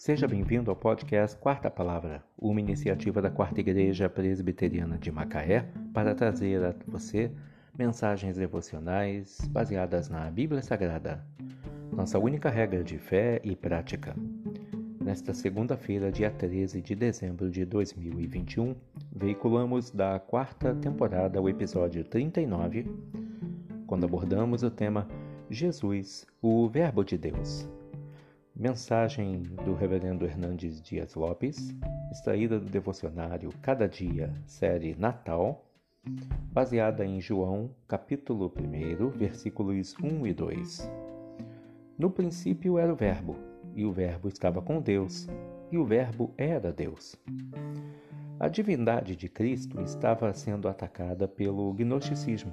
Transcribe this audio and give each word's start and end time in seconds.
Seja 0.00 0.26
bem-vindo 0.26 0.70
ao 0.70 0.76
podcast 0.76 1.36
Quarta 1.36 1.70
Palavra, 1.70 2.24
uma 2.38 2.58
iniciativa 2.58 3.20
da 3.20 3.30
Quarta 3.30 3.60
Igreja 3.60 4.08
Presbiteriana 4.08 4.96
de 4.96 5.12
Macaé 5.12 5.66
para 5.92 6.14
trazer 6.14 6.64
a 6.64 6.74
você 6.88 7.30
mensagens 7.76 8.38
devocionais 8.38 9.46
baseadas 9.50 10.08
na 10.08 10.30
Bíblia 10.30 10.62
Sagrada, 10.62 11.22
nossa 11.92 12.18
única 12.18 12.48
regra 12.48 12.82
de 12.82 12.96
fé 12.96 13.42
e 13.44 13.54
prática. 13.54 14.16
Nesta 14.98 15.34
segunda-feira, 15.34 16.10
dia 16.10 16.30
13 16.30 16.80
de 16.80 16.94
dezembro 16.94 17.50
de 17.50 17.66
2021, 17.66 18.74
veiculamos 19.14 19.90
da 19.90 20.18
quarta 20.18 20.74
temporada 20.76 21.42
o 21.42 21.46
episódio 21.46 22.02
39, 22.04 22.86
quando 23.86 24.04
abordamos 24.06 24.62
o 24.62 24.70
tema 24.70 25.06
Jesus, 25.50 26.26
o 26.40 26.70
Verbo 26.70 27.04
de 27.04 27.18
Deus. 27.18 27.68
Mensagem 28.60 29.40
do 29.64 29.74
Reverendo 29.74 30.26
Hernandes 30.26 30.82
Dias 30.82 31.14
Lopes, 31.14 31.74
extraída 32.12 32.60
do 32.60 32.66
devocionário 32.66 33.48
Cada 33.62 33.88
Dia, 33.88 34.34
série 34.44 34.94
Natal, 34.94 35.64
baseada 36.52 37.02
em 37.02 37.22
João, 37.22 37.70
capítulo 37.88 38.52
1, 38.54 39.08
versículos 39.16 39.94
1 40.02 40.26
e 40.26 40.34
2. 40.34 40.90
No 41.96 42.10
princípio 42.10 42.76
era 42.76 42.92
o 42.92 42.96
Verbo, 42.96 43.34
e 43.74 43.86
o 43.86 43.92
Verbo 43.92 44.28
estava 44.28 44.60
com 44.60 44.78
Deus, 44.78 45.26
e 45.72 45.78
o 45.78 45.84
Verbo 45.86 46.30
era 46.36 46.70
Deus. 46.70 47.16
A 48.38 48.46
divindade 48.46 49.16
de 49.16 49.30
Cristo 49.30 49.80
estava 49.80 50.30
sendo 50.34 50.68
atacada 50.68 51.26
pelo 51.26 51.72
gnosticismo. 51.72 52.52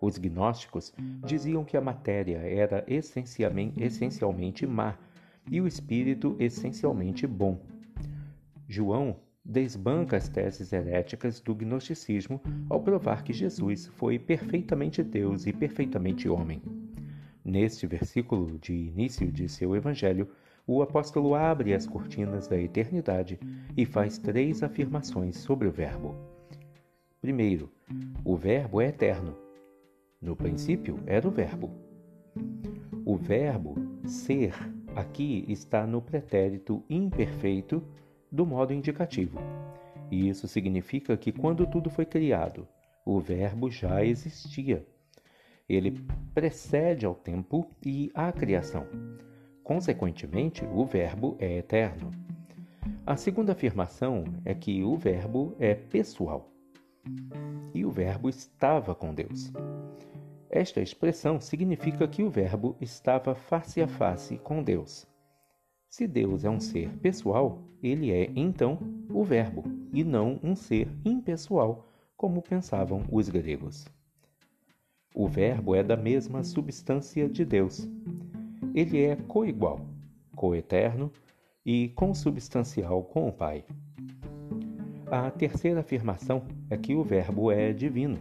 Os 0.00 0.18
gnósticos 0.18 0.94
diziam 1.26 1.64
que 1.64 1.76
a 1.76 1.80
matéria 1.80 2.38
era 2.38 2.84
essencialmente, 2.86 4.64
má 4.64 4.96
e 5.50 5.60
o 5.60 5.66
espírito 5.66 6.36
essencialmente 6.38 7.26
bom. 7.26 7.60
João 8.68 9.16
desbanca 9.44 10.16
as 10.16 10.28
teses 10.28 10.72
heréticas 10.72 11.40
do 11.40 11.54
gnosticismo 11.54 12.40
ao 12.68 12.82
provar 12.82 13.22
que 13.22 13.32
Jesus 13.32 13.86
foi 13.86 14.18
perfeitamente 14.18 15.02
Deus 15.02 15.46
e 15.46 15.52
perfeitamente 15.52 16.28
homem. 16.28 16.60
Neste 17.42 17.86
versículo 17.86 18.58
de 18.58 18.74
início 18.74 19.32
de 19.32 19.48
seu 19.48 19.74
evangelho, 19.74 20.28
o 20.66 20.82
apóstolo 20.82 21.34
abre 21.34 21.72
as 21.72 21.86
cortinas 21.86 22.46
da 22.46 22.60
eternidade 22.60 23.40
e 23.74 23.86
faz 23.86 24.18
três 24.18 24.62
afirmações 24.62 25.38
sobre 25.38 25.66
o 25.66 25.72
Verbo. 25.72 26.14
Primeiro, 27.22 27.72
o 28.22 28.36
Verbo 28.36 28.82
é 28.82 28.88
eterno. 28.88 29.34
No 30.20 30.36
princípio 30.36 31.00
era 31.06 31.26
o 31.26 31.30
Verbo. 31.30 31.70
O 33.06 33.16
Verbo 33.16 33.76
ser 34.04 34.52
aqui 34.98 35.44
está 35.48 35.86
no 35.86 36.02
pretérito 36.02 36.82
imperfeito 36.90 37.82
do 38.30 38.44
modo 38.44 38.72
indicativo. 38.72 39.38
E 40.10 40.28
isso 40.28 40.48
significa 40.48 41.16
que 41.16 41.30
quando 41.30 41.66
tudo 41.66 41.88
foi 41.88 42.04
criado, 42.04 42.66
o 43.04 43.20
Verbo 43.20 43.70
já 43.70 44.04
existia. 44.04 44.84
Ele 45.68 46.00
precede 46.34 47.06
ao 47.06 47.14
tempo 47.14 47.70
e 47.84 48.10
à 48.14 48.32
criação. 48.32 48.86
Consequentemente, 49.62 50.64
o 50.64 50.84
Verbo 50.84 51.36
é 51.38 51.58
eterno. 51.58 52.10
A 53.06 53.16
segunda 53.16 53.52
afirmação 53.52 54.24
é 54.44 54.54
que 54.54 54.82
o 54.82 54.96
Verbo 54.96 55.54
é 55.58 55.74
pessoal. 55.74 56.50
E 57.74 57.84
o 57.84 57.90
Verbo 57.90 58.28
estava 58.28 58.94
com 58.94 59.14
Deus. 59.14 59.52
Esta 60.50 60.80
expressão 60.80 61.40
significa 61.40 62.08
que 62.08 62.22
o 62.22 62.30
Verbo 62.30 62.74
estava 62.80 63.34
face 63.34 63.82
a 63.82 63.88
face 63.88 64.38
com 64.38 64.62
Deus. 64.62 65.06
Se 65.88 66.06
Deus 66.06 66.44
é 66.44 66.50
um 66.50 66.60
ser 66.60 66.90
pessoal, 66.98 67.62
ele 67.82 68.10
é, 68.10 68.30
então, 68.34 68.78
o 69.10 69.22
Verbo, 69.24 69.64
e 69.92 70.02
não 70.02 70.40
um 70.42 70.56
ser 70.56 70.88
impessoal, 71.04 71.86
como 72.16 72.42
pensavam 72.42 73.04
os 73.10 73.28
gregos. 73.28 73.86
O 75.14 75.28
Verbo 75.28 75.74
é 75.74 75.82
da 75.82 75.96
mesma 75.96 76.42
substância 76.42 77.28
de 77.28 77.44
Deus. 77.44 77.88
Ele 78.74 79.02
é 79.02 79.16
coigual, 79.16 79.80
coeterno 80.34 81.12
e 81.64 81.88
consubstancial 81.90 83.02
com 83.04 83.28
o 83.28 83.32
Pai. 83.32 83.64
A 85.10 85.30
terceira 85.30 85.80
afirmação 85.80 86.42
é 86.70 86.76
que 86.76 86.94
o 86.94 87.02
Verbo 87.02 87.50
é 87.50 87.72
divino, 87.72 88.18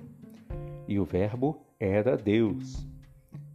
e 0.88 1.00
o 1.00 1.06
Verbo 1.06 1.67
era 1.80 2.18
Deus. 2.18 2.88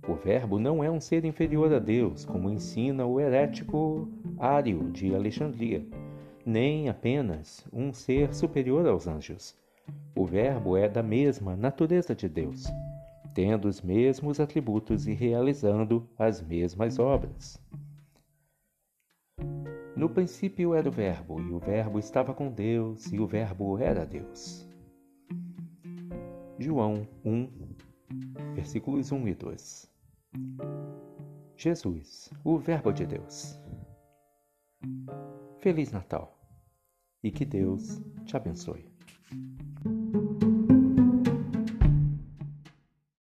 O 0.06 0.14
Verbo 0.14 0.58
não 0.58 0.82
é 0.82 0.90
um 0.90 1.00
ser 1.00 1.24
inferior 1.24 1.72
a 1.72 1.78
Deus, 1.78 2.24
como 2.24 2.50
ensina 2.50 3.06
o 3.06 3.20
herético 3.20 4.08
Ário 4.38 4.90
de 4.90 5.14
Alexandria, 5.14 5.84
nem 6.44 6.88
apenas 6.88 7.66
um 7.72 7.92
ser 7.92 8.34
superior 8.34 8.86
aos 8.86 9.06
anjos. 9.06 9.56
O 10.14 10.24
Verbo 10.24 10.76
é 10.76 10.88
da 10.88 11.02
mesma 11.02 11.56
natureza 11.56 12.14
de 12.14 12.28
Deus, 12.28 12.64
tendo 13.34 13.68
os 13.68 13.80
mesmos 13.80 14.40
atributos 14.40 15.06
e 15.06 15.12
realizando 15.12 16.08
as 16.18 16.40
mesmas 16.40 16.98
obras. 16.98 17.60
No 19.96 20.08
princípio 20.08 20.74
era 20.74 20.88
o 20.88 20.92
Verbo, 20.92 21.40
e 21.40 21.52
o 21.52 21.58
Verbo 21.58 21.98
estava 21.98 22.34
com 22.34 22.50
Deus, 22.50 23.12
e 23.12 23.20
o 23.20 23.26
Verbo 23.26 23.78
era 23.78 24.04
Deus. 24.04 24.68
João 26.58 27.06
1, 27.24 27.48
versículos 28.54 29.12
1 29.12 29.28
e 29.28 29.34
2. 29.34 29.92
Jesus, 31.56 32.30
o 32.44 32.58
Verbo 32.58 32.92
de 32.92 33.06
Deus. 33.06 33.58
Feliz 35.60 35.92
Natal 35.92 36.38
e 37.22 37.30
que 37.30 37.44
Deus 37.44 38.00
te 38.24 38.36
abençoe. 38.36 38.90